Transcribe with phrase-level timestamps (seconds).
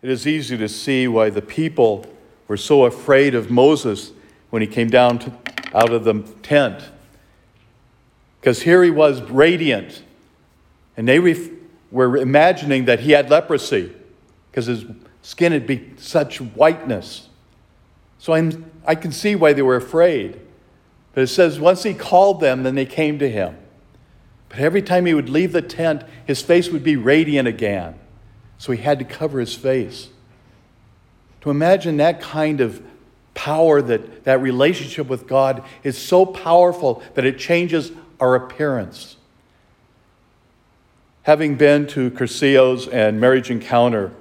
[0.00, 2.06] It is easy to see why the people
[2.46, 4.12] were so afraid of Moses
[4.50, 5.32] when he came down to,
[5.74, 6.84] out of the tent.
[8.40, 10.04] Because here he was radiant,
[10.96, 11.50] and they ref-
[11.90, 13.92] were imagining that he had leprosy
[14.50, 14.84] because his
[15.22, 17.28] skin had such whiteness.
[18.18, 20.40] So I'm, I can see why they were afraid.
[21.12, 23.56] But it says once he called them, then they came to him.
[24.48, 27.98] But every time he would leave the tent, his face would be radiant again.
[28.58, 30.08] So he had to cover his face.
[31.42, 32.82] To imagine that kind of
[33.34, 39.16] power, that, that relationship with God is so powerful that it changes our appearance.
[41.22, 44.12] Having been to Cursillo's and Marriage Encounter,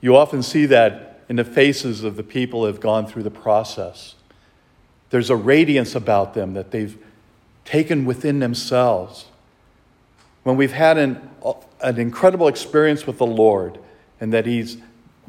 [0.00, 3.30] you often see that in the faces of the people who have gone through the
[3.30, 4.16] process.
[5.10, 6.98] There's a radiance about them that they've
[7.64, 9.26] taken within themselves.
[10.42, 11.30] When we've had an,
[11.80, 13.78] an incredible experience with the Lord
[14.20, 14.78] and that He's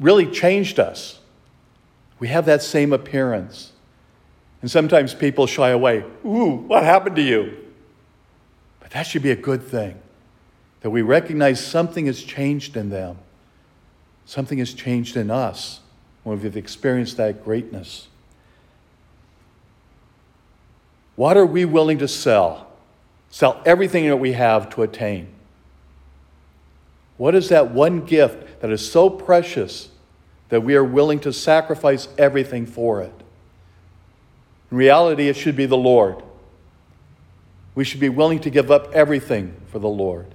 [0.00, 1.20] really changed us,
[2.18, 3.72] we have that same appearance.
[4.60, 6.04] And sometimes people shy away.
[6.24, 7.56] Ooh, what happened to you?
[8.80, 9.98] But that should be a good thing
[10.82, 13.18] that we recognize something has changed in them,
[14.26, 15.80] something has changed in us
[16.24, 18.08] when we've experienced that greatness.
[21.16, 22.71] What are we willing to sell?
[23.32, 25.26] Sell everything that we have to attain.
[27.16, 29.88] What is that one gift that is so precious
[30.50, 33.14] that we are willing to sacrifice everything for it?
[34.70, 36.22] In reality, it should be the Lord.
[37.74, 40.26] We should be willing to give up everything for the Lord.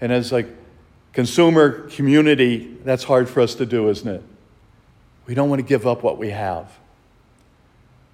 [0.00, 0.46] And as a
[1.12, 4.22] consumer community, that's hard for us to do, isn't it?
[5.26, 6.78] We don't want to give up what we have.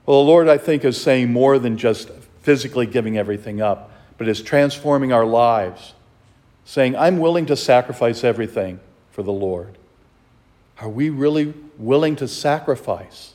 [0.06, 2.08] Well, the Lord, I think, is saying more than just
[2.44, 5.94] physically giving everything up, but is transforming our lives,
[6.66, 9.78] saying, I'm willing to sacrifice everything for the Lord.
[10.78, 13.32] Are we really willing to sacrifice?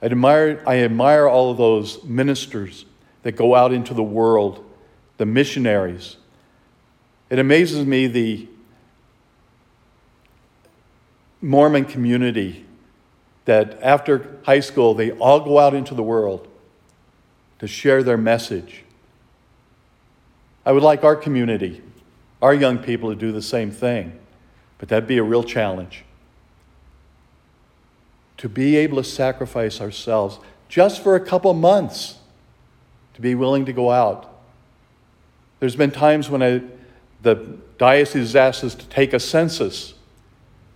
[0.00, 2.84] I admire, I admire all of those ministers
[3.24, 4.64] that go out into the world,
[5.16, 6.18] the missionaries.
[7.30, 8.46] It amazes me the
[11.40, 12.64] Mormon community
[13.44, 16.46] that after high school, they all go out into the world
[17.62, 18.82] to share their message.
[20.66, 21.80] I would like our community,
[22.42, 24.18] our young people, to do the same thing,
[24.78, 26.02] but that'd be a real challenge.
[28.38, 32.16] To be able to sacrifice ourselves just for a couple months,
[33.14, 34.28] to be willing to go out.
[35.60, 36.62] There's been times when I,
[37.22, 39.94] the diocese has asked us to take a census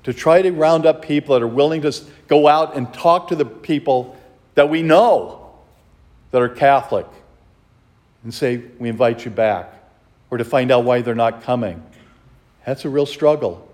[0.05, 1.93] to try to round up people that are willing to
[2.29, 4.17] go out and talk to the people
[4.55, 5.36] that we know
[6.31, 7.06] that are Catholic
[8.22, 9.72] and say, We invite you back,
[10.31, 11.82] or to find out why they're not coming.
[12.64, 13.69] That's a real struggle,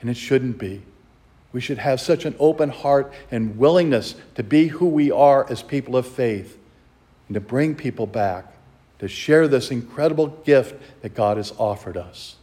[0.00, 0.82] and it shouldn't be.
[1.52, 5.62] We should have such an open heart and willingness to be who we are as
[5.62, 6.58] people of faith
[7.28, 8.52] and to bring people back,
[9.00, 12.36] to share this incredible gift that God has offered us.